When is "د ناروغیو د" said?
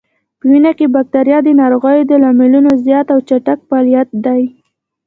1.43-2.13